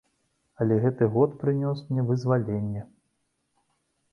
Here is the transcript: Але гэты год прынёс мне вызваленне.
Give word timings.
Але 0.63 0.77
гэты 0.85 1.09
год 1.17 1.35
прынёс 1.43 1.83
мне 1.91 2.07
вызваленне. 2.09 2.87